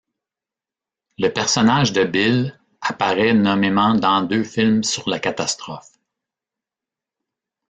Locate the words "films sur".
4.43-5.07